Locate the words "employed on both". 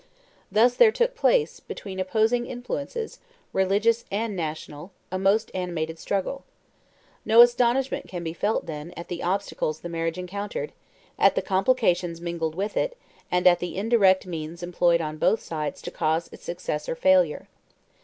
14.63-15.39